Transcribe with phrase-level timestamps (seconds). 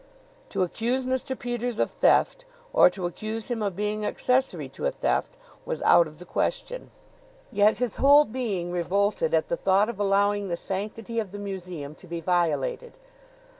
[0.49, 1.37] To accuse Mr.
[1.37, 6.07] Peters of theft or to accuse him of being accessory to a theft was out
[6.07, 6.89] of the question.
[7.51, 11.93] Yet his whole being revolted at the thought of allowing the sanctity of the museum
[11.93, 12.97] to be violated.